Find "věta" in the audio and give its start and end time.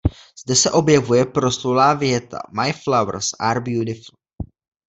1.93-2.39